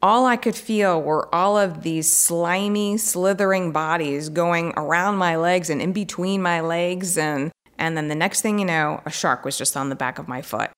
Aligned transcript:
All 0.00 0.26
I 0.26 0.36
could 0.36 0.54
feel 0.54 1.02
were 1.02 1.28
all 1.34 1.58
of 1.58 1.82
these 1.82 2.08
slimy, 2.08 2.98
slithering 2.98 3.72
bodies 3.72 4.28
going 4.28 4.72
around 4.76 5.16
my 5.16 5.34
legs 5.34 5.70
and 5.70 5.82
in 5.82 5.92
between 5.92 6.40
my 6.40 6.60
legs. 6.60 7.18
And, 7.18 7.50
and 7.80 7.96
then 7.96 8.06
the 8.06 8.14
next 8.14 8.40
thing 8.40 8.60
you 8.60 8.64
know, 8.64 9.02
a 9.04 9.10
shark 9.10 9.44
was 9.44 9.58
just 9.58 9.76
on 9.76 9.88
the 9.88 9.96
back 9.96 10.20
of 10.20 10.28
my 10.28 10.40
foot. 10.40 10.70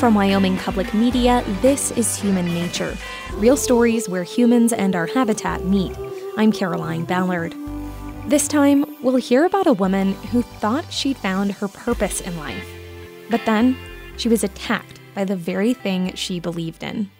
From 0.00 0.16
Wyoming 0.16 0.56
Public 0.58 0.92
Media, 0.92 1.44
this 1.62 1.92
is 1.92 2.16
Human 2.16 2.46
Nature 2.46 2.96
real 3.34 3.56
stories 3.56 4.08
where 4.08 4.22
humans 4.22 4.72
and 4.72 4.94
our 4.94 5.06
habitat 5.06 5.64
meet. 5.64 5.96
I'm 6.36 6.52
Caroline 6.52 7.04
Ballard. 7.04 7.52
This 8.26 8.48
time, 8.48 8.86
we'll 9.02 9.16
hear 9.16 9.44
about 9.44 9.66
a 9.66 9.74
woman 9.74 10.14
who 10.32 10.40
thought 10.40 10.90
she'd 10.90 11.18
found 11.18 11.52
her 11.52 11.68
purpose 11.68 12.22
in 12.22 12.34
life. 12.38 12.66
But 13.28 13.44
then, 13.44 13.76
she 14.16 14.30
was 14.30 14.42
attacked 14.42 14.98
by 15.14 15.24
the 15.24 15.36
very 15.36 15.74
thing 15.74 16.14
she 16.14 16.40
believed 16.40 16.82
in. 16.82 17.10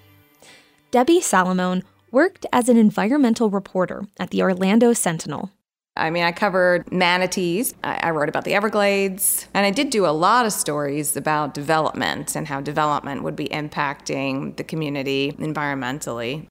Debbie 0.90 1.20
Salamone 1.20 1.82
worked 2.10 2.46
as 2.54 2.70
an 2.70 2.78
environmental 2.78 3.50
reporter 3.50 4.06
at 4.18 4.30
the 4.30 4.40
Orlando 4.40 4.94
Sentinel. 4.94 5.50
I 5.94 6.08
mean, 6.08 6.24
I 6.24 6.32
covered 6.32 6.90
manatees, 6.90 7.74
I, 7.84 8.10
wrote 8.10 8.30
about 8.30 8.44
the 8.44 8.54
Everglades, 8.54 9.46
and 9.52 9.66
I 9.66 9.70
did 9.70 9.90
do 9.90 10.06
a 10.06 10.08
lot 10.08 10.46
of 10.46 10.54
stories 10.54 11.18
about 11.18 11.52
development 11.52 12.34
and 12.34 12.48
how 12.48 12.62
development 12.62 13.22
would 13.24 13.36
be 13.36 13.48
impacting 13.48 14.56
the 14.56 14.64
community 14.64 15.32
environmentally. 15.38 16.46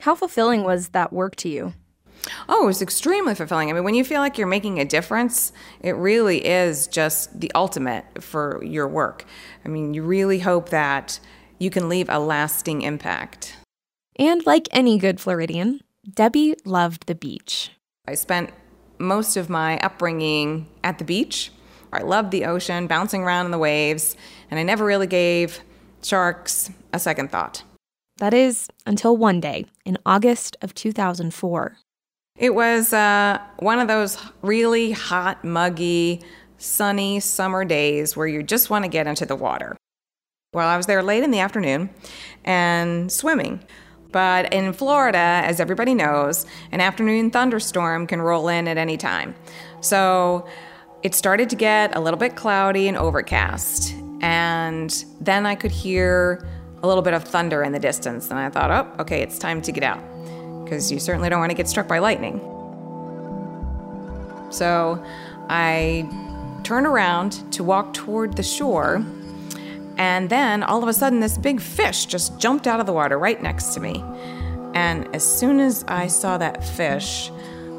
How 0.00 0.14
fulfilling 0.14 0.64
was 0.64 0.88
that 0.88 1.12
work 1.12 1.36
to 1.36 1.50
you? 1.50 1.74
Oh, 2.48 2.64
it 2.64 2.66
was 2.66 2.82
extremely 2.82 3.34
fulfilling. 3.34 3.70
I 3.70 3.72
mean, 3.72 3.84
when 3.84 3.94
you 3.94 4.04
feel 4.04 4.20
like 4.20 4.38
you're 4.38 4.46
making 4.46 4.80
a 4.80 4.84
difference, 4.84 5.52
it 5.80 5.92
really 5.92 6.44
is 6.46 6.86
just 6.86 7.40
the 7.40 7.50
ultimate 7.54 8.22
for 8.22 8.62
your 8.64 8.88
work. 8.88 9.24
I 9.64 9.68
mean, 9.68 9.94
you 9.94 10.02
really 10.02 10.40
hope 10.40 10.70
that 10.70 11.20
you 11.58 11.70
can 11.70 11.88
leave 11.88 12.08
a 12.08 12.18
lasting 12.18 12.82
impact. 12.82 13.56
And 14.18 14.44
like 14.46 14.68
any 14.70 14.98
good 14.98 15.20
Floridian, 15.20 15.80
Debbie 16.08 16.54
loved 16.64 17.06
the 17.06 17.14
beach. 17.14 17.70
I 18.08 18.14
spent 18.14 18.50
most 18.98 19.36
of 19.36 19.50
my 19.50 19.78
upbringing 19.78 20.68
at 20.82 20.98
the 20.98 21.04
beach. 21.04 21.52
I 21.92 22.02
loved 22.02 22.30
the 22.30 22.44
ocean, 22.44 22.86
bouncing 22.86 23.22
around 23.22 23.46
in 23.46 23.52
the 23.52 23.58
waves, 23.58 24.16
and 24.50 24.60
I 24.60 24.62
never 24.62 24.84
really 24.84 25.06
gave 25.06 25.60
sharks 26.02 26.70
a 26.92 26.98
second 26.98 27.30
thought. 27.30 27.62
That 28.18 28.32
is 28.32 28.68
until 28.86 29.16
one 29.16 29.40
day 29.40 29.66
in 29.84 29.98
August 30.06 30.56
of 30.62 30.74
2004. 30.74 31.76
It 32.38 32.54
was 32.54 32.92
uh, 32.92 33.40
one 33.58 33.78
of 33.78 33.88
those 33.88 34.18
really 34.42 34.92
hot, 34.92 35.42
muggy, 35.42 36.22
sunny 36.58 37.20
summer 37.20 37.64
days 37.64 38.16
where 38.16 38.26
you 38.26 38.42
just 38.42 38.68
want 38.68 38.84
to 38.84 38.90
get 38.90 39.06
into 39.06 39.24
the 39.24 39.36
water. 39.36 39.76
Well, 40.52 40.68
I 40.68 40.76
was 40.76 40.86
there 40.86 41.02
late 41.02 41.22
in 41.22 41.30
the 41.30 41.40
afternoon 41.40 41.90
and 42.44 43.10
swimming. 43.10 43.62
But 44.12 44.52
in 44.52 44.72
Florida, 44.72 45.18
as 45.18 45.60
everybody 45.60 45.94
knows, 45.94 46.46
an 46.72 46.80
afternoon 46.80 47.30
thunderstorm 47.30 48.06
can 48.06 48.22
roll 48.22 48.48
in 48.48 48.68
at 48.68 48.78
any 48.78 48.96
time. 48.96 49.34
So 49.80 50.46
it 51.02 51.14
started 51.14 51.50
to 51.50 51.56
get 51.56 51.94
a 51.96 52.00
little 52.00 52.18
bit 52.18 52.36
cloudy 52.36 52.88
and 52.88 52.96
overcast. 52.96 53.94
And 54.20 55.04
then 55.20 55.44
I 55.44 55.54
could 55.54 55.72
hear 55.72 56.48
a 56.82 56.86
little 56.86 57.02
bit 57.02 57.14
of 57.14 57.24
thunder 57.24 57.62
in 57.62 57.72
the 57.72 57.78
distance. 57.78 58.30
And 58.30 58.38
I 58.38 58.48
thought, 58.48 58.70
oh, 58.70 59.02
okay, 59.02 59.20
it's 59.22 59.38
time 59.38 59.60
to 59.62 59.72
get 59.72 59.82
out. 59.82 60.02
Because 60.66 60.92
you 60.92 60.98
certainly 60.98 61.30
don't 61.30 61.40
want 61.40 61.50
to 61.50 61.56
get 61.56 61.68
struck 61.68 61.88
by 61.88 62.00
lightning. 62.00 62.40
So 64.50 65.02
I 65.48 66.06
turn 66.62 66.84
around 66.84 67.52
to 67.52 67.64
walk 67.64 67.94
toward 67.94 68.36
the 68.36 68.42
shore 68.42 69.02
and 69.98 70.28
then 70.28 70.62
all 70.62 70.82
of 70.82 70.88
a 70.88 70.92
sudden, 70.92 71.20
this 71.20 71.38
big 71.38 71.60
fish 71.60 72.06
just 72.06 72.38
jumped 72.38 72.66
out 72.66 72.80
of 72.80 72.86
the 72.86 72.92
water 72.92 73.18
right 73.18 73.40
next 73.42 73.74
to 73.74 73.80
me. 73.80 74.04
And 74.74 75.14
as 75.14 75.24
soon 75.24 75.58
as 75.58 75.84
I 75.88 76.06
saw 76.06 76.36
that 76.38 76.62
fish, 76.62 77.30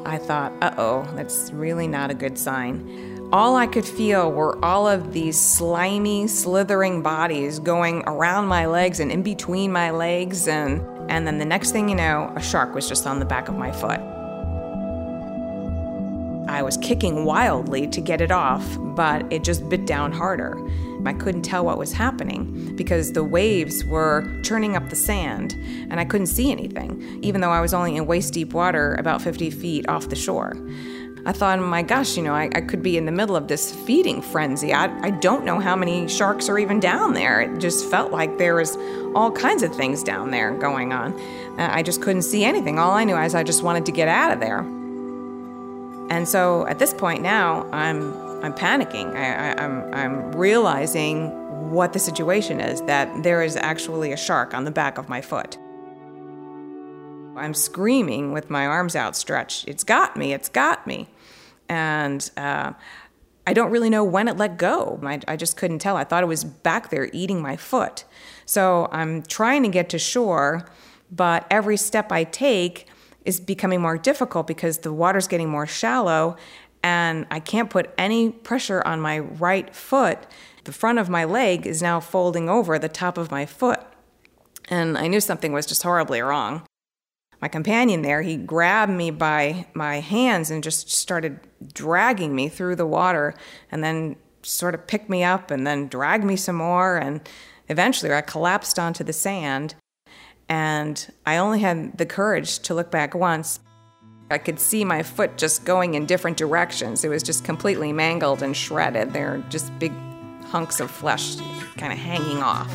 I 0.04 0.18
thought, 0.18 0.52
uh 0.60 0.74
oh, 0.78 1.08
that's 1.14 1.52
really 1.52 1.86
not 1.86 2.10
a 2.10 2.14
good 2.14 2.36
sign. 2.36 3.17
All 3.30 3.56
I 3.56 3.66
could 3.66 3.84
feel 3.84 4.32
were 4.32 4.58
all 4.64 4.88
of 4.88 5.12
these 5.12 5.38
slimy, 5.38 6.28
slithering 6.28 7.02
bodies 7.02 7.58
going 7.58 8.02
around 8.06 8.46
my 8.46 8.64
legs 8.64 9.00
and 9.00 9.12
in 9.12 9.22
between 9.22 9.70
my 9.70 9.90
legs. 9.90 10.48
And, 10.48 10.80
and 11.10 11.26
then 11.26 11.36
the 11.36 11.44
next 11.44 11.72
thing 11.72 11.90
you 11.90 11.94
know, 11.94 12.32
a 12.36 12.40
shark 12.40 12.74
was 12.74 12.88
just 12.88 13.06
on 13.06 13.18
the 13.18 13.26
back 13.26 13.48
of 13.48 13.54
my 13.54 13.70
foot. 13.70 14.00
I 16.48 16.62
was 16.62 16.78
kicking 16.78 17.26
wildly 17.26 17.86
to 17.88 18.00
get 18.00 18.22
it 18.22 18.30
off, 18.30 18.64
but 18.78 19.30
it 19.30 19.44
just 19.44 19.68
bit 19.68 19.84
down 19.84 20.10
harder. 20.10 20.56
I 21.04 21.12
couldn't 21.12 21.42
tell 21.42 21.66
what 21.66 21.76
was 21.76 21.92
happening 21.92 22.74
because 22.76 23.12
the 23.12 23.22
waves 23.22 23.84
were 23.84 24.26
churning 24.42 24.74
up 24.74 24.88
the 24.88 24.96
sand 24.96 25.54
and 25.90 26.00
I 26.00 26.06
couldn't 26.06 26.28
see 26.28 26.50
anything, 26.50 27.20
even 27.22 27.42
though 27.42 27.50
I 27.50 27.60
was 27.60 27.74
only 27.74 27.96
in 27.96 28.06
waist 28.06 28.32
deep 28.32 28.54
water 28.54 28.94
about 28.94 29.20
50 29.20 29.50
feet 29.50 29.86
off 29.86 30.08
the 30.08 30.16
shore. 30.16 30.56
I 31.28 31.32
thought, 31.32 31.58
oh 31.58 31.66
my 31.66 31.82
gosh, 31.82 32.16
you 32.16 32.22
know, 32.22 32.32
I, 32.32 32.48
I 32.54 32.62
could 32.62 32.82
be 32.82 32.96
in 32.96 33.04
the 33.04 33.12
middle 33.12 33.36
of 33.36 33.48
this 33.48 33.70
feeding 33.70 34.22
frenzy. 34.22 34.72
I, 34.72 34.84
I 35.02 35.10
don't 35.10 35.44
know 35.44 35.60
how 35.60 35.76
many 35.76 36.08
sharks 36.08 36.48
are 36.48 36.58
even 36.58 36.80
down 36.80 37.12
there. 37.12 37.42
It 37.42 37.60
just 37.60 37.84
felt 37.90 38.10
like 38.10 38.38
there 38.38 38.54
was 38.54 38.78
all 39.14 39.30
kinds 39.30 39.62
of 39.62 39.74
things 39.76 40.02
down 40.02 40.30
there 40.30 40.56
going 40.56 40.94
on. 40.94 41.12
Uh, 41.60 41.68
I 41.70 41.82
just 41.82 42.00
couldn't 42.00 42.22
see 42.22 42.46
anything. 42.46 42.78
All 42.78 42.92
I 42.92 43.04
knew 43.04 43.14
is 43.18 43.34
I 43.34 43.42
just 43.42 43.62
wanted 43.62 43.84
to 43.84 43.92
get 43.92 44.08
out 44.08 44.32
of 44.32 44.40
there. 44.40 44.60
And 46.10 46.26
so 46.26 46.66
at 46.66 46.78
this 46.78 46.94
point 46.94 47.20
now, 47.22 47.70
I'm 47.72 48.14
I'm 48.42 48.54
panicking. 48.54 49.14
I, 49.14 49.62
am 49.62 49.92
I'm, 49.92 49.94
I'm 49.94 50.32
realizing 50.32 51.70
what 51.70 51.92
the 51.92 51.98
situation 51.98 52.58
is 52.58 52.80
that 52.82 53.22
there 53.22 53.42
is 53.42 53.54
actually 53.54 54.12
a 54.12 54.16
shark 54.16 54.54
on 54.54 54.64
the 54.64 54.70
back 54.70 54.96
of 54.96 55.10
my 55.10 55.20
foot. 55.20 55.58
I'm 57.38 57.54
screaming 57.54 58.32
with 58.32 58.50
my 58.50 58.66
arms 58.66 58.94
outstretched. 58.96 59.68
It's 59.68 59.84
got 59.84 60.16
me, 60.16 60.32
it's 60.32 60.48
got 60.48 60.86
me. 60.86 61.08
And 61.68 62.30
uh, 62.36 62.72
I 63.46 63.52
don't 63.52 63.70
really 63.70 63.90
know 63.90 64.04
when 64.04 64.28
it 64.28 64.36
let 64.36 64.58
go. 64.58 65.00
I, 65.02 65.20
I 65.26 65.36
just 65.36 65.56
couldn't 65.56 65.78
tell. 65.78 65.96
I 65.96 66.04
thought 66.04 66.22
it 66.22 66.26
was 66.26 66.44
back 66.44 66.90
there 66.90 67.08
eating 67.12 67.40
my 67.40 67.56
foot. 67.56 68.04
So 68.44 68.88
I'm 68.92 69.22
trying 69.22 69.62
to 69.62 69.68
get 69.68 69.88
to 69.90 69.98
shore, 69.98 70.68
but 71.10 71.46
every 71.50 71.76
step 71.76 72.12
I 72.12 72.24
take 72.24 72.86
is 73.24 73.40
becoming 73.40 73.80
more 73.80 73.98
difficult 73.98 74.46
because 74.46 74.78
the 74.78 74.92
water's 74.92 75.28
getting 75.28 75.48
more 75.48 75.66
shallow 75.66 76.36
and 76.82 77.26
I 77.30 77.40
can't 77.40 77.70
put 77.70 77.90
any 77.98 78.30
pressure 78.30 78.82
on 78.86 79.00
my 79.00 79.18
right 79.18 79.74
foot. 79.74 80.18
The 80.64 80.72
front 80.72 80.98
of 80.98 81.08
my 81.08 81.24
leg 81.24 81.66
is 81.66 81.82
now 81.82 82.00
folding 82.00 82.48
over 82.48 82.78
the 82.78 82.88
top 82.88 83.18
of 83.18 83.30
my 83.30 83.46
foot. 83.46 83.80
And 84.68 84.98
I 84.98 85.06
knew 85.06 85.20
something 85.20 85.52
was 85.52 85.66
just 85.66 85.82
horribly 85.82 86.20
wrong. 86.20 86.62
My 87.40 87.48
companion 87.48 88.02
there, 88.02 88.22
he 88.22 88.36
grabbed 88.36 88.92
me 88.92 89.10
by 89.10 89.66
my 89.72 90.00
hands 90.00 90.50
and 90.50 90.62
just 90.62 90.90
started 90.90 91.38
dragging 91.72 92.34
me 92.34 92.48
through 92.48 92.76
the 92.76 92.86
water 92.86 93.34
and 93.70 93.84
then 93.84 94.16
sort 94.42 94.74
of 94.74 94.86
picked 94.86 95.08
me 95.08 95.22
up 95.22 95.50
and 95.50 95.66
then 95.66 95.88
dragged 95.88 96.24
me 96.24 96.36
some 96.36 96.56
more. 96.56 96.96
And 96.96 97.20
eventually 97.68 98.12
I 98.12 98.22
collapsed 98.22 98.78
onto 98.78 99.04
the 99.04 99.12
sand. 99.12 99.74
And 100.48 101.12
I 101.26 101.36
only 101.36 101.60
had 101.60 101.98
the 101.98 102.06
courage 102.06 102.58
to 102.60 102.74
look 102.74 102.90
back 102.90 103.14
once. 103.14 103.60
I 104.30 104.38
could 104.38 104.58
see 104.58 104.84
my 104.84 105.02
foot 105.02 105.36
just 105.36 105.64
going 105.64 105.94
in 105.94 106.06
different 106.06 106.36
directions. 106.36 107.04
It 107.04 107.08
was 107.08 107.22
just 107.22 107.44
completely 107.44 107.92
mangled 107.92 108.42
and 108.42 108.56
shredded. 108.56 109.12
They're 109.12 109.44
just 109.48 109.76
big 109.78 109.92
hunks 110.46 110.80
of 110.80 110.90
flesh 110.90 111.36
kind 111.76 111.92
of 111.92 111.98
hanging 111.98 112.42
off. 112.42 112.70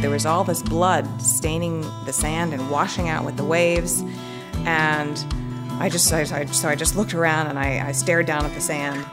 There 0.00 0.10
was 0.10 0.26
all 0.26 0.44
this 0.44 0.62
blood 0.62 1.20
staining 1.22 1.80
the 2.04 2.12
sand 2.12 2.52
and 2.52 2.70
washing 2.70 3.08
out 3.08 3.24
with 3.24 3.36
the 3.36 3.44
waves. 3.44 4.02
And 4.66 5.24
I 5.80 5.88
just, 5.88 6.12
I, 6.12 6.20
I, 6.20 6.44
so 6.46 6.68
I 6.68 6.74
just 6.74 6.96
looked 6.96 7.14
around 7.14 7.46
and 7.46 7.58
I, 7.58 7.88
I 7.88 7.92
stared 7.92 8.26
down 8.26 8.44
at 8.44 8.54
the 8.54 8.60
sand. 8.60 9.04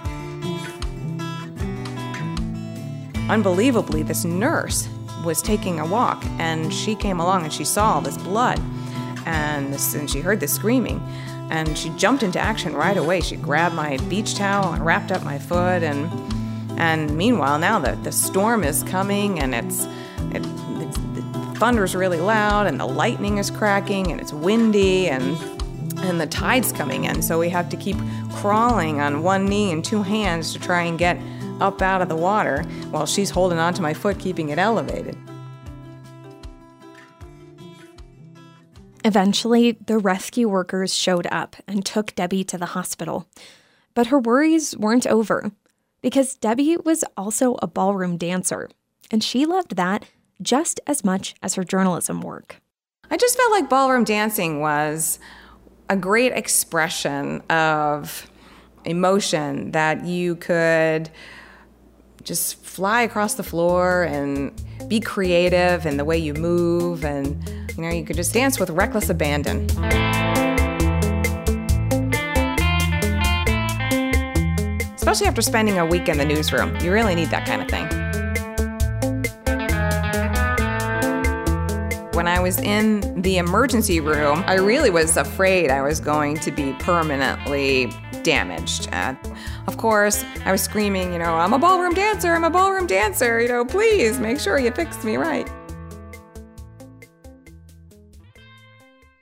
Unbelievably, 3.29 4.03
this 4.03 4.25
nurse 4.25 4.87
was 5.23 5.41
taking 5.41 5.79
a 5.79 5.85
walk 5.85 6.23
and 6.37 6.73
she 6.73 6.95
came 6.95 7.19
along 7.19 7.43
and 7.43 7.53
she 7.53 7.63
saw 7.63 7.93
all 7.93 8.01
this 8.01 8.17
blood 8.17 8.59
and, 9.25 9.73
this, 9.73 9.93
and 9.93 10.09
she 10.09 10.19
heard 10.19 10.39
the 10.39 10.47
screaming 10.47 11.01
and 11.49 11.77
she 11.77 11.89
jumped 11.91 12.23
into 12.23 12.39
action 12.39 12.73
right 12.73 12.97
away. 12.97 13.21
She 13.21 13.35
grabbed 13.35 13.75
my 13.75 13.97
beach 14.09 14.35
towel 14.35 14.73
and 14.73 14.85
wrapped 14.85 15.11
up 15.11 15.23
my 15.23 15.39
foot 15.39 15.83
and 15.83 16.11
and 16.79 17.15
meanwhile 17.15 17.59
now 17.59 17.77
the, 17.77 17.91
the 17.97 18.11
storm 18.11 18.63
is 18.63 18.81
coming 18.83 19.39
and 19.39 19.53
it's 19.53 19.85
it, 20.31 20.43
thunder's 21.63 21.95
really 21.95 22.19
loud 22.19 22.67
and 22.67 22.77
the 22.77 22.85
lightning 22.85 23.37
is 23.37 23.49
cracking 23.49 24.11
and 24.11 24.19
it's 24.19 24.33
windy 24.33 25.07
and 25.07 25.37
and 25.99 26.19
the 26.19 26.27
tide's 26.27 26.73
coming 26.73 27.05
in 27.05 27.21
so 27.21 27.39
we 27.39 27.47
have 27.47 27.69
to 27.69 27.77
keep 27.77 27.95
crawling 28.33 28.99
on 28.99 29.23
one 29.23 29.45
knee 29.45 29.71
and 29.71 29.85
two 29.85 30.03
hands 30.03 30.51
to 30.51 30.59
try 30.59 30.81
and 30.81 30.99
get 30.99 31.17
up 31.61 31.81
out 31.81 32.01
of 32.01 32.09
the 32.09 32.15
water 32.17 32.63
while 32.91 33.05
she's 33.05 33.29
holding 33.29 33.59
onto 33.59 33.81
my 33.81 33.93
foot 33.93 34.19
keeping 34.19 34.49
it 34.49 34.59
elevated 34.59 35.17
Eventually, 39.05 39.77
the 39.85 39.97
rescue 39.97 40.49
workers 40.49 40.93
showed 40.93 41.27
up 41.31 41.55
and 41.65 41.85
took 41.85 42.15
Debbie 42.15 42.45
to 42.45 42.57
the 42.57 42.67
hospital. 42.67 43.27
But 43.93 44.07
her 44.07 44.17
worries 44.17 44.77
weren't 44.77 45.05
over 45.07 45.51
because 46.01 46.35
Debbie 46.35 46.77
was 46.77 47.03
also 47.17 47.55
a 47.61 47.67
ballroom 47.67 48.15
dancer, 48.15 48.69
and 49.11 49.21
she 49.21 49.45
loved 49.45 49.75
that 49.75 50.05
just 50.41 50.79
as 50.87 51.03
much 51.03 51.35
as 51.41 51.55
her 51.55 51.63
journalism 51.63 52.21
work. 52.21 52.57
I 53.09 53.17
just 53.17 53.37
felt 53.37 53.51
like 53.51 53.69
ballroom 53.69 54.03
dancing 54.03 54.59
was 54.59 55.19
a 55.89 55.95
great 55.95 56.31
expression 56.33 57.41
of 57.49 58.29
emotion 58.85 59.71
that 59.71 60.05
you 60.05 60.35
could 60.35 61.09
just 62.23 62.63
fly 62.63 63.01
across 63.01 63.35
the 63.35 63.43
floor 63.43 64.03
and 64.03 64.51
be 64.87 64.99
creative 64.99 65.85
in 65.85 65.97
the 65.97 66.05
way 66.05 66.17
you 66.17 66.33
move 66.33 67.03
and 67.03 67.47
you 67.75 67.83
know 67.83 67.89
you 67.89 68.03
could 68.03 68.15
just 68.15 68.33
dance 68.33 68.59
with 68.59 68.69
reckless 68.69 69.09
abandon. 69.09 69.65
Especially 74.95 75.27
after 75.27 75.41
spending 75.41 75.77
a 75.77 75.85
week 75.85 76.07
in 76.07 76.17
the 76.17 76.25
newsroom. 76.25 76.75
You 76.79 76.91
really 76.91 77.13
need 77.13 77.29
that 77.29 77.45
kind 77.45 77.61
of 77.61 77.67
thing 77.67 78.02
when 82.13 82.27
I 82.27 82.39
was 82.39 82.59
in 82.59 83.21
the 83.21 83.37
emergency 83.37 83.99
room, 83.99 84.43
I 84.45 84.55
really 84.55 84.91
was 84.91 85.17
afraid 85.17 85.71
I 85.71 85.81
was 85.81 85.99
going 85.99 86.37
to 86.37 86.51
be 86.51 86.73
permanently 86.73 87.91
damaged. 88.21 88.87
Uh, 88.91 89.15
of 89.67 89.77
course, 89.77 90.23
I 90.45 90.51
was 90.51 90.61
screaming, 90.61 91.11
you 91.11 91.19
know, 91.19 91.33
I'm 91.33 91.53
a 91.53 91.59
ballroom 91.59 91.93
dancer, 91.93 92.33
I'm 92.33 92.43
a 92.43 92.51
ballroom 92.51 92.85
dancer, 92.85 93.41
you 93.41 93.47
know, 93.47 93.65
please 93.65 94.19
make 94.19 94.39
sure 94.39 94.59
you 94.59 94.71
fix 94.71 95.03
me 95.03 95.17
right. 95.17 95.49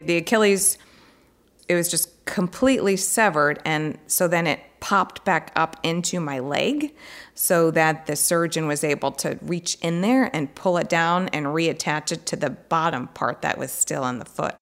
The 0.01 0.17
Achilles, 0.17 0.77
it 1.69 1.75
was 1.75 1.89
just 1.89 2.25
completely 2.25 2.97
severed, 2.97 3.61
and 3.63 3.97
so 4.07 4.27
then 4.27 4.47
it 4.47 4.59
popped 4.81 5.24
back 5.24 5.54
up 5.56 5.78
into 5.83 6.19
my 6.19 6.39
leg 6.39 6.94
so 7.33 7.72
that 7.72 8.07
the 8.07 8.16
surgeon 8.18 8.68
was 8.68 8.83
able 8.83 9.12
to 9.12 9.39
reach 9.42 9.75
in 9.75 10.01
there 10.01 10.30
and 10.36 10.54
pull 10.56 10.78
it 10.78 10.89
down 10.89 11.30
and 11.30 11.45
reattach 11.45 12.12
it 12.12 12.25
to 12.25 12.36
the 12.36 12.50
bottom 12.50 13.07
part 13.07 13.42
that 13.42 13.57
was 13.57 13.72
still 13.72 14.04
on 14.04 14.19
the 14.19 14.25
foot. 14.25 14.56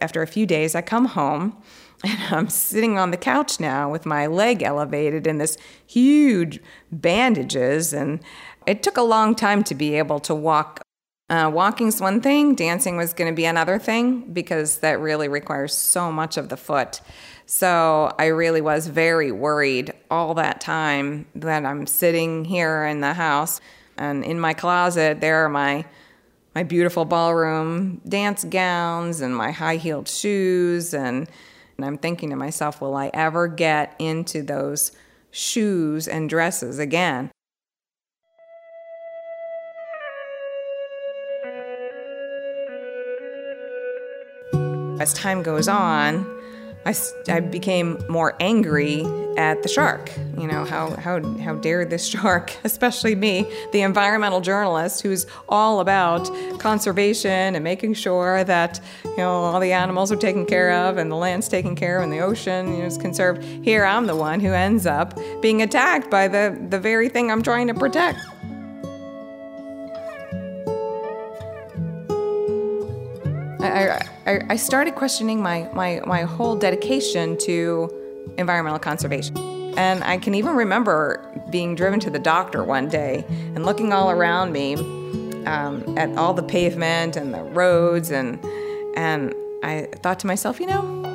After 0.00 0.22
a 0.22 0.26
few 0.26 0.46
days, 0.46 0.74
I 0.74 0.80
come 0.82 1.06
home 1.06 1.62
and 2.04 2.34
I'm 2.34 2.48
sitting 2.48 2.98
on 2.98 3.10
the 3.10 3.16
couch 3.16 3.60
now 3.60 3.90
with 3.90 4.06
my 4.06 4.26
leg 4.26 4.62
elevated 4.62 5.26
in 5.26 5.38
this 5.38 5.58
huge 5.86 6.60
bandages. 6.90 7.92
And 7.92 8.20
it 8.66 8.82
took 8.82 8.96
a 8.96 9.02
long 9.02 9.34
time 9.34 9.62
to 9.64 9.74
be 9.74 9.94
able 9.96 10.20
to 10.20 10.34
walk. 10.34 10.80
Uh, 11.28 11.50
walking's 11.52 12.00
one 12.00 12.20
thing, 12.20 12.54
dancing 12.54 12.96
was 12.96 13.14
going 13.14 13.30
to 13.30 13.34
be 13.34 13.46
another 13.46 13.78
thing 13.78 14.32
because 14.32 14.78
that 14.78 15.00
really 15.00 15.28
requires 15.28 15.72
so 15.72 16.12
much 16.12 16.36
of 16.36 16.50
the 16.50 16.56
foot. 16.56 17.00
So 17.54 18.14
I 18.18 18.28
really 18.28 18.62
was 18.62 18.86
very 18.86 19.30
worried 19.30 19.92
all 20.10 20.32
that 20.34 20.62
time 20.62 21.26
that 21.34 21.66
I'm 21.66 21.86
sitting 21.86 22.46
here 22.46 22.86
in 22.86 23.02
the 23.02 23.12
house 23.12 23.60
and 23.98 24.24
in 24.24 24.40
my 24.40 24.54
closet 24.54 25.20
there 25.20 25.44
are 25.44 25.50
my 25.50 25.84
my 26.54 26.62
beautiful 26.62 27.04
ballroom 27.04 28.00
dance 28.08 28.42
gowns 28.44 29.20
and 29.20 29.36
my 29.36 29.50
high-heeled 29.50 30.08
shoes 30.08 30.94
and 30.94 31.28
and 31.76 31.84
I'm 31.84 31.98
thinking 31.98 32.30
to 32.30 32.36
myself, 32.36 32.80
will 32.80 32.96
I 32.96 33.10
ever 33.12 33.48
get 33.48 33.96
into 33.98 34.42
those 34.42 34.92
shoes 35.30 36.08
and 36.08 36.30
dresses 36.30 36.78
again? 36.78 37.30
As 44.98 45.12
time 45.12 45.42
goes 45.42 45.68
on, 45.68 46.41
I, 46.84 46.94
I 47.28 47.40
became 47.40 48.02
more 48.08 48.34
angry 48.40 49.04
at 49.36 49.62
the 49.62 49.68
shark. 49.68 50.10
You 50.36 50.46
know, 50.46 50.64
how, 50.64 50.96
how, 50.96 51.22
how 51.38 51.54
dare 51.54 51.84
this 51.84 52.06
shark, 52.06 52.56
especially 52.64 53.14
me, 53.14 53.46
the 53.72 53.82
environmental 53.82 54.40
journalist 54.40 55.02
who's 55.02 55.26
all 55.48 55.80
about 55.80 56.28
conservation 56.58 57.54
and 57.54 57.62
making 57.62 57.94
sure 57.94 58.44
that, 58.44 58.80
you 59.04 59.16
know, 59.16 59.30
all 59.30 59.60
the 59.60 59.72
animals 59.72 60.10
are 60.10 60.16
taken 60.16 60.44
care 60.44 60.72
of 60.72 60.98
and 60.98 61.10
the 61.10 61.16
land's 61.16 61.48
taken 61.48 61.76
care 61.76 61.98
of 61.98 62.04
and 62.04 62.12
the 62.12 62.20
ocean 62.20 62.72
you 62.72 62.78
know, 62.78 62.86
is 62.86 62.98
conserved. 62.98 63.42
Here 63.42 63.84
I'm 63.84 64.06
the 64.06 64.16
one 64.16 64.40
who 64.40 64.52
ends 64.52 64.86
up 64.86 65.18
being 65.40 65.62
attacked 65.62 66.10
by 66.10 66.28
the, 66.28 66.58
the 66.68 66.80
very 66.80 67.08
thing 67.08 67.30
I'm 67.30 67.42
trying 67.42 67.68
to 67.68 67.74
protect. 67.74 68.18
I, 73.62 74.08
I, 74.26 74.40
I 74.50 74.56
started 74.56 74.94
questioning 74.94 75.42
my, 75.42 75.68
my, 75.72 76.00
my 76.04 76.22
whole 76.22 76.56
dedication 76.56 77.38
to 77.38 77.90
environmental 78.38 78.78
conservation. 78.78 79.36
And 79.76 80.04
I 80.04 80.18
can 80.18 80.34
even 80.34 80.54
remember 80.54 81.24
being 81.50 81.74
driven 81.74 82.00
to 82.00 82.10
the 82.10 82.18
doctor 82.18 82.62
one 82.62 82.88
day 82.88 83.24
and 83.28 83.64
looking 83.64 83.92
all 83.92 84.10
around 84.10 84.52
me 84.52 84.74
um, 85.46 85.98
at 85.98 86.16
all 86.16 86.34
the 86.34 86.42
pavement 86.42 87.16
and 87.16 87.32
the 87.32 87.42
roads, 87.42 88.10
and 88.10 88.38
and 88.96 89.34
I 89.62 89.88
thought 90.02 90.20
to 90.20 90.26
myself, 90.26 90.60
you 90.60 90.66
know, 90.66 91.14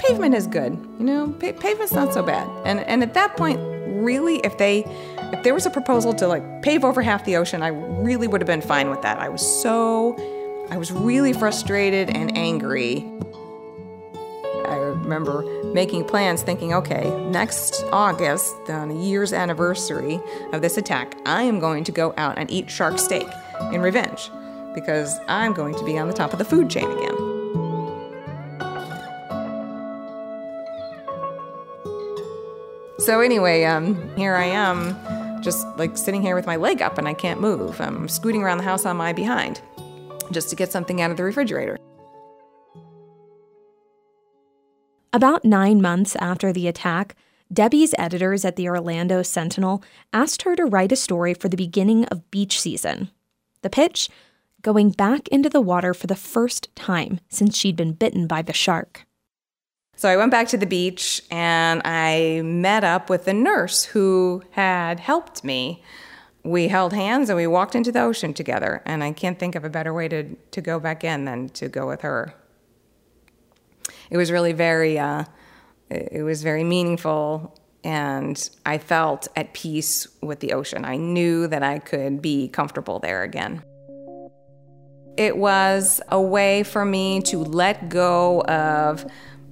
pavement 0.00 0.34
is 0.34 0.46
good. 0.46 0.72
You 0.98 1.04
know, 1.04 1.28
pa- 1.32 1.52
pavement's 1.52 1.92
not 1.92 2.14
so 2.14 2.22
bad. 2.22 2.48
And 2.64 2.80
and 2.80 3.02
at 3.02 3.14
that 3.14 3.36
point, 3.36 3.60
really, 3.86 4.38
if 4.38 4.56
they 4.58 4.84
if 5.32 5.42
there 5.44 5.54
was 5.54 5.66
a 5.66 5.70
proposal 5.70 6.14
to 6.14 6.26
like 6.26 6.62
pave 6.62 6.84
over 6.84 7.02
half 7.02 7.24
the 7.24 7.36
ocean, 7.36 7.62
I 7.62 7.68
really 7.68 8.26
would 8.26 8.40
have 8.40 8.46
been 8.46 8.62
fine 8.62 8.90
with 8.90 9.02
that. 9.02 9.18
I 9.18 9.28
was 9.28 9.42
so 9.62 10.16
I 10.70 10.76
was 10.76 10.92
really 10.92 11.32
frustrated 11.32 12.10
and 12.10 12.36
angry. 12.36 13.10
I 14.66 14.76
remember 14.76 15.42
making 15.72 16.04
plans 16.04 16.42
thinking, 16.42 16.74
okay, 16.74 17.08
next 17.30 17.84
August, 17.90 18.54
on 18.68 18.90
a 18.90 18.94
year's 18.94 19.32
anniversary 19.32 20.20
of 20.52 20.60
this 20.60 20.76
attack, 20.76 21.16
I 21.24 21.44
am 21.44 21.58
going 21.58 21.84
to 21.84 21.92
go 21.92 22.12
out 22.18 22.36
and 22.36 22.50
eat 22.50 22.70
shark 22.70 22.98
steak 22.98 23.26
in 23.72 23.80
revenge 23.80 24.30
because 24.74 25.18
I'm 25.26 25.54
going 25.54 25.74
to 25.74 25.84
be 25.84 25.96
on 25.96 26.06
the 26.06 26.12
top 26.12 26.34
of 26.34 26.38
the 26.38 26.44
food 26.44 26.68
chain 26.68 26.90
again. 26.90 27.16
So, 32.98 33.20
anyway, 33.20 33.64
um, 33.64 34.14
here 34.16 34.34
I 34.34 34.44
am, 34.44 34.94
just 35.42 35.66
like 35.78 35.96
sitting 35.96 36.20
here 36.20 36.34
with 36.34 36.44
my 36.44 36.56
leg 36.56 36.82
up 36.82 36.98
and 36.98 37.08
I 37.08 37.14
can't 37.14 37.40
move. 37.40 37.80
I'm 37.80 38.06
scooting 38.06 38.42
around 38.42 38.58
the 38.58 38.64
house 38.64 38.84
on 38.84 38.98
my 38.98 39.14
behind 39.14 39.62
just 40.30 40.50
to 40.50 40.56
get 40.56 40.72
something 40.72 41.00
out 41.00 41.10
of 41.10 41.16
the 41.16 41.24
refrigerator. 41.24 41.78
About 45.12 45.44
nine 45.44 45.80
months 45.80 46.16
after 46.16 46.52
the 46.52 46.68
attack, 46.68 47.16
Debbie's 47.52 47.94
editors 47.98 48.44
at 48.44 48.56
the 48.56 48.68
Orlando 48.68 49.22
Sentinel 49.22 49.82
asked 50.12 50.42
her 50.42 50.54
to 50.54 50.66
write 50.66 50.92
a 50.92 50.96
story 50.96 51.32
for 51.32 51.48
the 51.48 51.56
beginning 51.56 52.04
of 52.06 52.30
beach 52.30 52.60
season. 52.60 53.10
The 53.62 53.70
pitch? 53.70 54.10
Going 54.60 54.90
back 54.90 55.26
into 55.28 55.48
the 55.48 55.60
water 55.60 55.94
for 55.94 56.06
the 56.06 56.16
first 56.16 56.74
time 56.76 57.20
since 57.28 57.56
she'd 57.56 57.76
been 57.76 57.92
bitten 57.92 58.26
by 58.26 58.42
the 58.42 58.52
shark. 58.52 59.06
So 59.96 60.08
I 60.08 60.16
went 60.16 60.30
back 60.30 60.48
to 60.48 60.58
the 60.58 60.66
beach 60.66 61.22
and 61.30 61.80
I 61.84 62.42
met 62.44 62.84
up 62.84 63.08
with 63.08 63.24
the 63.24 63.34
nurse 63.34 63.84
who 63.84 64.42
had 64.50 65.00
helped 65.00 65.42
me 65.42 65.82
we 66.44 66.68
held 66.68 66.92
hands 66.92 67.28
and 67.28 67.36
we 67.36 67.46
walked 67.46 67.74
into 67.74 67.92
the 67.92 68.00
ocean 68.00 68.32
together. 68.32 68.82
And 68.84 69.02
I 69.02 69.12
can't 69.12 69.38
think 69.38 69.54
of 69.54 69.64
a 69.64 69.70
better 69.70 69.92
way 69.92 70.08
to, 70.08 70.34
to 70.34 70.60
go 70.60 70.78
back 70.80 71.04
in 71.04 71.24
than 71.24 71.48
to 71.50 71.68
go 71.68 71.86
with 71.86 72.02
her. 72.02 72.34
It 74.10 74.16
was 74.16 74.30
really 74.30 74.52
very, 74.52 74.98
uh, 74.98 75.24
it 75.90 76.22
was 76.22 76.42
very 76.42 76.64
meaningful, 76.64 77.58
and 77.84 78.50
I 78.64 78.78
felt 78.78 79.28
at 79.36 79.52
peace 79.52 80.08
with 80.22 80.40
the 80.40 80.52
ocean. 80.52 80.84
I 80.84 80.96
knew 80.96 81.46
that 81.46 81.62
I 81.62 81.78
could 81.78 82.22
be 82.22 82.48
comfortable 82.48 82.98
there 82.98 83.22
again. 83.22 83.62
It 85.16 85.36
was 85.36 86.00
a 86.08 86.20
way 86.20 86.62
for 86.62 86.84
me 86.84 87.20
to 87.22 87.38
let 87.38 87.88
go 87.88 88.42
of 88.42 89.04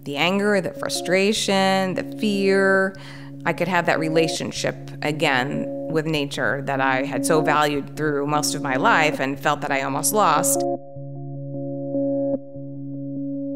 the 0.02 0.16
anger, 0.16 0.60
the 0.60 0.72
frustration, 0.72 1.94
the 1.94 2.16
fear. 2.18 2.96
I 3.44 3.52
could 3.52 3.68
have 3.68 3.86
that 3.86 3.98
relationship 3.98 4.76
again 5.02 5.75
with 5.90 6.06
nature 6.06 6.62
that 6.66 6.80
I 6.80 7.04
had 7.04 7.24
so 7.24 7.40
valued 7.40 7.96
through 7.96 8.26
most 8.26 8.54
of 8.54 8.62
my 8.62 8.76
life 8.76 9.20
and 9.20 9.38
felt 9.38 9.60
that 9.62 9.70
I 9.70 9.82
almost 9.82 10.12
lost. 10.12 10.60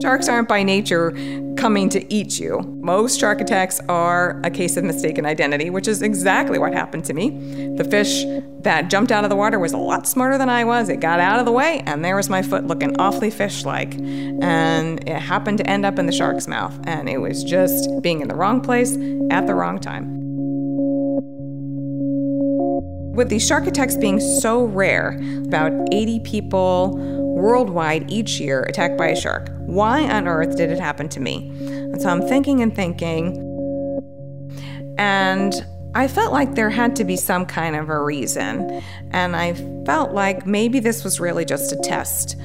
Sharks 0.03 0.31
aren't 0.31 0.49
by 0.49 0.63
nature 0.63 1.13
coming 1.59 1.91
to 1.91 2.13
eat 2.13 2.41
you. 2.41 2.61
Most 2.81 3.21
shark 3.21 3.43
attacks 3.43 3.81
are 3.87 4.41
a 4.45 4.51
case 4.51 4.79
of 4.79 4.85
mistaken 4.85 5.27
identity, 5.27 5.69
which 5.69 5.87
is 5.87 6.01
exactly 6.01 6.59
what 6.59 6.73
happened 6.73 7.05
to 7.05 7.13
me. 7.13 7.31
The 7.77 7.85
fish 7.85 8.25
that 8.63 8.89
jumped 8.89 9.13
out 9.13 9.25
of 9.25 9.31
the 9.31 9.37
water 9.37 9.59
was 9.59 9.75
a 9.75 9.79
lot 9.79 10.07
smarter 10.07 10.39
than 10.39 10.49
I 10.49 10.65
was. 10.65 10.89
It 10.89 11.01
got 11.01 11.21
out 11.21 11.39
of 11.39 11.45
the 11.45 11.53
way, 11.53 11.83
and 11.85 12.03
there 12.03 12.17
was 12.17 12.31
my 12.31 12.41
foot 12.41 12.67
looking 12.67 12.99
awfully 12.99 13.31
fish 13.31 13.67
like. 13.67 13.95
And 13.95 15.07
it 15.07 15.19
happened 15.19 15.59
to 15.59 15.67
end 15.67 15.85
up 15.85 15.99
in 15.99 16.07
the 16.07 16.13
shark's 16.13 16.49
mouth. 16.49 16.79
And 16.85 17.07
it 17.07 17.19
was 17.19 17.45
just 17.45 17.91
being 18.01 18.23
in 18.23 18.29
the 18.29 18.35
wrong 18.35 18.63
place 18.63 18.97
at 19.31 19.47
the 19.47 19.55
wrong 19.55 19.79
time. 19.79 20.20
With 23.13 23.29
these 23.29 23.47
shark 23.47 23.67
attacks 23.67 23.97
being 23.97 24.21
so 24.21 24.65
rare, 24.65 25.21
about 25.45 25.73
80 25.93 26.21
people 26.21 26.97
worldwide 27.35 28.11
each 28.11 28.39
year 28.39 28.63
attacked 28.63 28.97
by 28.97 29.09
a 29.09 29.21
shark. 29.21 29.49
Why 29.67 30.09
on 30.09 30.29
earth 30.29 30.57
did 30.57 30.71
it 30.71 30.79
happen 30.79 31.09
to 31.11 31.21
me? 31.21 31.51
And 31.61 32.01
so 32.01 32.09
I'm 32.09 32.23
thinking 32.23 32.63
and 32.63 32.75
thinking. 32.75 33.47
And 34.97 35.55
I 35.95 36.07
felt 36.07 36.33
like 36.33 36.55
there 36.55 36.71
had 36.71 36.95
to 36.97 37.05
be 37.05 37.17
some 37.17 37.47
kind 37.47 37.75
of 37.75 37.89
a 37.89 38.01
reason. 38.01 38.83
And 39.11 39.35
I 39.35 39.55
felt 39.85 40.13
like 40.13 40.47
maybe 40.47 40.79
this 40.79 41.03
was 41.03 41.19
really 41.19 41.45
just 41.45 41.73
a 41.73 41.77
test. 41.77 42.37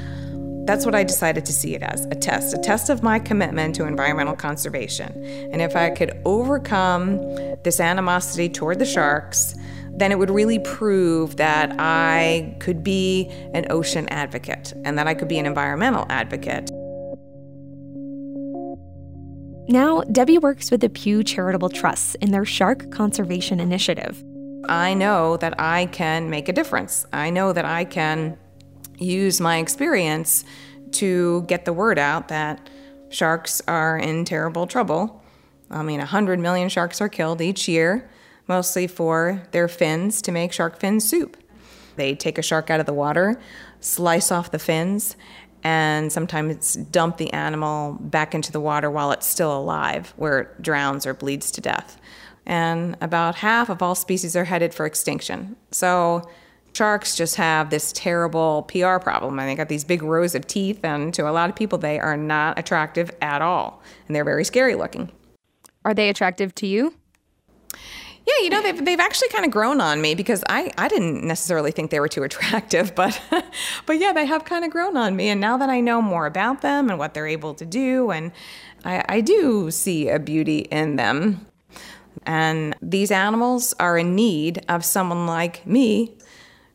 That's 0.65 0.83
what 0.83 0.95
I 0.95 1.03
decided 1.03 1.45
to 1.45 1.53
see 1.53 1.75
it 1.75 1.83
as 1.83 2.05
a 2.05 2.15
test, 2.15 2.55
a 2.55 2.57
test 2.57 2.89
of 2.89 3.03
my 3.03 3.19
commitment 3.19 3.75
to 3.75 3.85
environmental 3.85 4.35
conservation. 4.35 5.23
And 5.51 5.61
if 5.61 5.75
I 5.75 5.91
could 5.91 6.19
overcome 6.25 7.19
this 7.61 7.79
animosity 7.79 8.49
toward 8.49 8.79
the 8.79 8.85
sharks, 8.85 9.53
then 9.97 10.11
it 10.11 10.19
would 10.19 10.29
really 10.29 10.59
prove 10.59 11.37
that 11.37 11.73
I 11.79 12.55
could 12.59 12.83
be 12.83 13.29
an 13.53 13.65
ocean 13.69 14.07
advocate 14.09 14.73
and 14.83 14.97
that 14.97 15.07
I 15.07 15.13
could 15.13 15.27
be 15.27 15.39
an 15.39 15.45
environmental 15.45 16.05
advocate. 16.09 16.69
Now, 19.67 20.01
Debbie 20.11 20.37
works 20.37 20.69
with 20.69 20.81
the 20.81 20.89
Pew 20.89 21.23
Charitable 21.23 21.69
Trusts 21.69 22.15
in 22.15 22.31
their 22.31 22.45
Shark 22.45 22.91
Conservation 22.91 23.59
Initiative. 23.59 24.23
I 24.67 24.93
know 24.93 25.37
that 25.37 25.59
I 25.59 25.87
can 25.87 26.29
make 26.29 26.49
a 26.49 26.53
difference. 26.53 27.05
I 27.13 27.29
know 27.29 27.53
that 27.53 27.65
I 27.65 27.85
can 27.85 28.37
use 28.97 29.41
my 29.41 29.57
experience 29.57 30.43
to 30.91 31.43
get 31.43 31.65
the 31.65 31.73
word 31.73 31.97
out 31.97 32.27
that 32.27 32.69
sharks 33.09 33.61
are 33.67 33.97
in 33.97 34.25
terrible 34.25 34.67
trouble. 34.67 35.23
I 35.71 35.83
mean, 35.83 35.99
100 35.99 36.39
million 36.39 36.69
sharks 36.69 37.01
are 37.01 37.09
killed 37.09 37.41
each 37.41 37.67
year 37.67 38.09
mostly 38.47 38.87
for 38.87 39.43
their 39.51 39.67
fins 39.67 40.21
to 40.23 40.31
make 40.31 40.53
shark 40.53 40.79
fin 40.79 40.99
soup. 40.99 41.37
They 41.95 42.15
take 42.15 42.37
a 42.37 42.41
shark 42.41 42.69
out 42.69 42.79
of 42.79 42.85
the 42.85 42.93
water, 42.93 43.39
slice 43.79 44.31
off 44.31 44.51
the 44.51 44.59
fins, 44.59 45.15
and 45.63 46.11
sometimes 46.11 46.75
dump 46.75 47.17
the 47.17 47.33
animal 47.33 47.93
back 47.99 48.35
into 48.35 48.51
the 48.51 48.59
water 48.59 48.91
while 48.91 49.11
it's 49.11 49.25
still 49.25 49.57
alive, 49.57 50.13
where 50.15 50.39
it 50.41 50.61
drowns 50.61 51.05
or 51.05 51.13
bleeds 51.13 51.49
to 51.51 51.61
death. 51.61 51.99
And 52.45 52.95
about 53.01 53.35
half 53.35 53.69
of 53.69 53.81
all 53.81 53.95
species 53.95 54.35
are 54.35 54.43
headed 54.43 54.73
for 54.73 54.85
extinction. 54.85 55.55
So 55.71 56.29
sharks 56.73 57.15
just 57.15 57.35
have 57.37 57.69
this 57.69 57.91
terrible 57.93 58.63
PR 58.63 58.97
problem. 58.97 59.39
And 59.39 59.49
they 59.49 59.55
got 59.55 59.69
these 59.69 59.83
big 59.83 60.03
rows 60.03 60.35
of 60.35 60.45
teeth, 60.45 60.83
and 60.83 61.13
to 61.13 61.27
a 61.27 61.31
lot 61.31 61.49
of 61.49 61.55
people, 61.55 61.79
they 61.79 61.99
are 61.99 62.17
not 62.17 62.59
attractive 62.59 63.09
at 63.21 63.41
all. 63.41 63.81
And 64.07 64.15
they're 64.15 64.23
very 64.23 64.43
scary 64.43 64.75
looking. 64.75 65.11
Are 65.83 65.93
they 65.93 66.09
attractive 66.09 66.53
to 66.55 66.67
you? 66.67 66.93
Yeah, 68.27 68.43
you 68.43 68.49
know 68.49 68.61
they've 68.61 68.83
they've 68.83 68.99
actually 68.99 69.29
kind 69.29 69.45
of 69.45 69.51
grown 69.51 69.79
on 69.79 70.01
me 70.01 70.15
because 70.15 70.43
I 70.49 70.71
I 70.77 70.87
didn't 70.87 71.23
necessarily 71.23 71.71
think 71.71 71.91
they 71.91 71.99
were 71.99 72.07
too 72.07 72.23
attractive, 72.29 72.95
but 72.95 73.21
but 73.85 73.99
yeah, 73.99 74.13
they 74.13 74.25
have 74.25 74.45
kind 74.45 74.65
of 74.65 74.71
grown 74.71 74.97
on 74.97 75.15
me, 75.15 75.29
and 75.29 75.39
now 75.39 75.57
that 75.57 75.69
I 75.69 75.79
know 75.79 76.01
more 76.01 76.25
about 76.25 76.61
them 76.61 76.89
and 76.89 76.97
what 76.97 77.13
they're 77.13 77.27
able 77.27 77.53
to 77.53 77.65
do, 77.65 78.11
and 78.11 78.31
I, 78.83 79.03
I 79.07 79.21
do 79.21 79.71
see 79.71 80.09
a 80.09 80.19
beauty 80.19 80.59
in 80.59 80.95
them. 80.95 81.45
And 82.25 82.75
these 82.81 83.11
animals 83.11 83.73
are 83.79 83.97
in 83.97 84.15
need 84.15 84.63
of 84.69 84.85
someone 84.85 85.27
like 85.27 85.65
me 85.67 86.17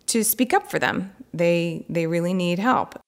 to 0.07 0.23
speak 0.23 0.53
up 0.53 0.71
for 0.71 0.79
them. 0.79 1.13
They 1.33 1.87
they 1.89 2.07
really 2.07 2.35
need 2.35 2.59
help. 2.59 3.01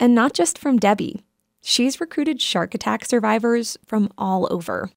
And 0.00 0.14
not 0.14 0.32
just 0.32 0.58
from 0.58 0.78
Debbie. 0.78 1.22
She's 1.62 2.00
recruited 2.00 2.40
shark 2.40 2.74
attack 2.74 3.04
survivors 3.04 3.76
from 3.84 4.12
all 4.16 4.46
over. 4.52 4.90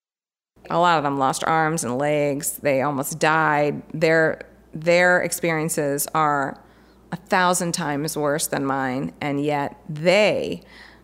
A 0.69 0.77
lot 0.79 0.97
of 0.97 1.03
them 1.03 1.17
lost 1.17 1.43
arms 1.45 1.83
and 1.83 1.97
legs. 1.97 2.57
They 2.57 2.81
almost 2.81 3.19
died. 3.19 3.81
Their 3.93 4.41
their 4.73 5.21
experiences 5.21 6.07
are 6.13 6.61
a 7.11 7.15
thousand 7.15 7.71
times 7.71 8.15
worse 8.15 8.47
than 8.47 8.65
mine, 8.65 9.13
and 9.19 9.43
yet 9.43 9.79
they 9.89 10.61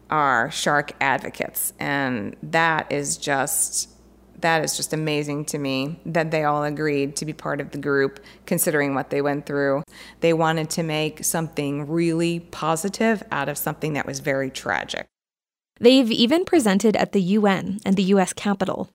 are 0.09 0.51
shark 0.51 0.91
advocates, 1.01 1.73
and 1.79 2.35
that 2.43 2.91
is 2.91 3.17
just 3.17 3.89
that 4.41 4.63
is 4.63 4.75
just 4.75 4.93
amazing 4.93 5.45
to 5.45 5.57
me 5.57 5.99
that 6.05 6.29
they 6.29 6.43
all 6.43 6.63
agreed 6.63 7.15
to 7.15 7.25
be 7.25 7.33
part 7.33 7.61
of 7.61 7.71
the 7.71 7.77
group 7.77 8.19
considering 8.45 8.93
what 8.93 9.09
they 9.09 9.21
went 9.21 9.45
through. 9.45 9.81
They 10.19 10.33
wanted 10.33 10.69
to 10.71 10.83
make 10.83 11.23
something 11.23 11.87
really 11.87 12.41
positive 12.41 13.23
out 13.31 13.49
of 13.49 13.57
something 13.57 13.93
that 13.93 14.05
was 14.05 14.19
very 14.19 14.51
tragic. 14.51 15.07
They've 15.79 16.11
even 16.11 16.45
presented 16.45 16.95
at 16.95 17.11
the 17.11 17.21
UN 17.21 17.79
and 17.85 17.95
the 17.95 18.03
US 18.03 18.33
Capitol 18.33 18.89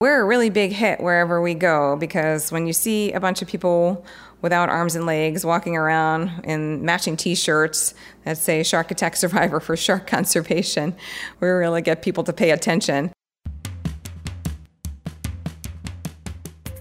we're 0.00 0.22
a 0.22 0.24
really 0.24 0.48
big 0.48 0.72
hit 0.72 0.98
wherever 0.98 1.42
we 1.42 1.52
go 1.52 1.94
because 1.96 2.50
when 2.50 2.66
you 2.66 2.72
see 2.72 3.12
a 3.12 3.20
bunch 3.20 3.42
of 3.42 3.48
people 3.48 4.02
without 4.40 4.70
arms 4.70 4.96
and 4.96 5.04
legs 5.04 5.44
walking 5.44 5.76
around 5.76 6.30
in 6.44 6.82
matching 6.82 7.18
t-shirts 7.18 7.92
that 8.24 8.38
say 8.38 8.62
shark 8.62 8.90
attack 8.90 9.14
survivor 9.14 9.60
for 9.60 9.76
shark 9.76 10.06
conservation 10.06 10.96
we 11.40 11.48
really 11.48 11.82
get 11.82 12.00
people 12.00 12.24
to 12.24 12.32
pay 12.32 12.50
attention. 12.50 13.12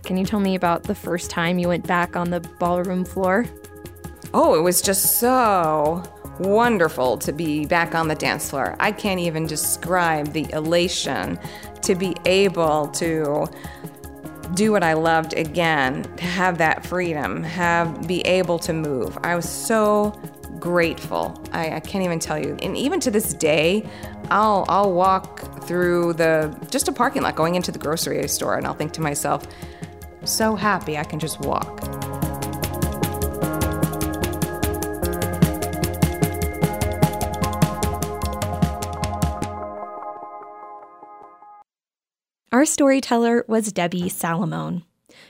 Can 0.03 0.15
you 0.15 0.25
tell 0.25 0.39
me 0.39 0.55
about 0.55 0.83
the 0.83 0.95
first 0.95 1.29
time 1.29 1.59
you 1.59 1.67
went 1.67 1.85
back 1.85 2.15
on 2.15 2.29
the 2.29 2.39
ballroom 2.57 3.03
floor? 3.03 3.45
Oh 4.33 4.57
it 4.57 4.61
was 4.61 4.81
just 4.81 5.19
so 5.19 6.01
wonderful 6.39 7.17
to 7.17 7.33
be 7.33 7.65
back 7.65 7.93
on 7.93 8.07
the 8.07 8.15
dance 8.15 8.49
floor. 8.49 8.75
I 8.79 8.91
can't 8.91 9.19
even 9.19 9.45
describe 9.45 10.31
the 10.31 10.49
elation 10.53 11.37
to 11.89 11.95
be 11.95 12.15
able 12.25 12.87
to 12.89 13.47
do 14.53 14.71
what 14.71 14.83
I 14.83 14.93
loved 14.93 15.33
again, 15.33 16.03
to 16.17 16.23
have 16.23 16.59
that 16.59 16.85
freedom, 16.85 17.41
have 17.41 18.07
be 18.07 18.21
able 18.21 18.59
to 18.59 18.73
move. 18.73 19.17
I 19.23 19.35
was 19.35 19.49
so 19.49 20.11
grateful. 20.59 21.43
I, 21.51 21.77
I, 21.77 21.79
can't 21.79 22.05
even 22.05 22.19
tell 22.19 22.37
you. 22.37 22.55
And 22.61 22.77
even 22.77 22.99
to 22.99 23.09
this 23.09 23.33
day, 23.33 23.89
I'll 24.29 24.65
I'll 24.69 24.93
walk 24.93 25.63
through 25.63 26.13
the 26.13 26.55
just 26.69 26.87
a 26.87 26.91
parking 26.91 27.23
lot 27.23 27.35
going 27.35 27.55
into 27.55 27.71
the 27.71 27.79
grocery 27.79 28.27
store 28.27 28.55
and 28.55 28.67
I'll 28.67 28.75
think 28.75 28.91
to 28.93 29.01
myself, 29.01 29.47
so 30.25 30.55
happy 30.55 30.95
I 30.95 31.03
can 31.03 31.17
just 31.17 31.39
walk. 31.39 32.18
Our 42.51 42.65
storyteller 42.65 43.45
was 43.47 43.71
Debbie 43.71 44.09
Salamone. 44.09 44.81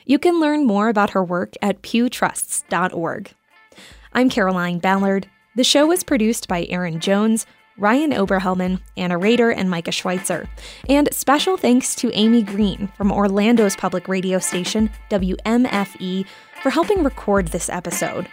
You 0.06 0.20
can 0.20 0.40
learn 0.40 0.66
more 0.66 0.88
about 0.88 1.10
her 1.10 1.22
work 1.22 1.56
at 1.62 1.82
pewtrusts.org. 1.82 3.34
I'm 4.14 4.30
Caroline 4.30 4.80
Ballard. 4.80 5.30
The 5.58 5.66
show 5.66 5.86
was 5.86 6.06
produced 6.06 6.48
by 6.48 6.66
Aaron 6.70 7.02
Jones, 7.02 7.46
Ryan 7.78 8.12
Oberhelman, 8.12 8.80
Anna 8.96 9.18
Rader, 9.18 9.52
and 9.52 9.70
Micah 9.70 9.92
Schweizer. 9.92 10.48
And 10.88 11.14
special 11.14 11.58
thanks 11.58 11.94
to 11.96 12.10
Amy 12.14 12.42
Green 12.42 12.90
from 12.96 13.12
Orlando's 13.12 13.76
public 13.76 14.08
radio 14.08 14.40
station, 14.40 14.90
WMFE, 15.10 16.26
for 16.64 16.70
helping 16.70 17.04
record 17.04 17.50
this 17.50 17.68
episode. 17.68 18.30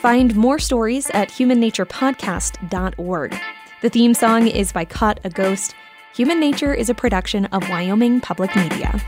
Find 0.00 0.34
more 0.34 0.58
stories 0.58 1.10
at 1.10 1.28
humannaturepodcast.org. 1.28 3.36
The 3.82 3.90
theme 3.90 4.14
song 4.14 4.46
is 4.46 4.72
by 4.72 4.86
Caught 4.86 5.20
a 5.24 5.30
Ghost. 5.30 5.74
Human 6.14 6.38
Nature 6.38 6.72
is 6.72 6.88
a 6.88 6.94
production 6.94 7.46
of 7.46 7.68
Wyoming 7.68 8.20
Public 8.20 8.54
Media. 8.54 9.00